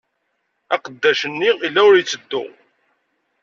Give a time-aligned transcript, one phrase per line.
[0.73, 2.43] Aqeddac-nni yella ur itteddu.